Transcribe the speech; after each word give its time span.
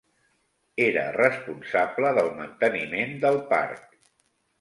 Era 0.85 1.03
responsable 1.17 2.13
del 2.19 2.31
manteniment 2.39 3.13
del 3.27 3.39
parc. 3.53 3.87